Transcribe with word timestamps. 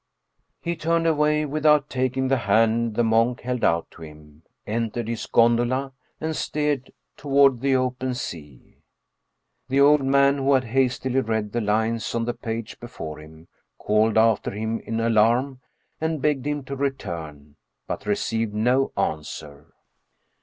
He 0.63 0.75
turned 0.75 1.05
away 1.05 1.45
without 1.45 1.87
taking 1.87 2.27
the 2.27 2.37
hand 2.49 2.95
the 2.95 3.03
monk 3.03 3.41
held 3.41 3.63
out 3.63 3.85
to 3.91 4.01
him, 4.01 4.41
entered 4.65 5.07
his 5.07 5.27
gondola 5.27 5.93
and 6.19 6.35
steered 6.35 6.91
toward 7.15 7.61
the 7.61 7.75
open 7.75 8.15
sea. 8.15 8.77
The 9.69 9.79
old 9.79 10.03
man, 10.03 10.37
who 10.39 10.53
had 10.55 10.63
hastily 10.63 11.19
read 11.21 11.51
the 11.51 11.61
lines 11.61 12.15
on 12.15 12.25
the 12.25 12.33
page 12.33 12.79
before 12.79 13.19
him, 13.19 13.47
called 13.77 14.17
after 14.17 14.49
him 14.49 14.79
in 14.79 14.99
alarm 14.99 15.61
and 15.99 16.19
begged 16.19 16.47
him 16.47 16.63
to 16.63 16.75
return, 16.75 17.57
but 17.85 18.07
received 18.07 18.55
no 18.55 18.91
answer. 18.97 19.67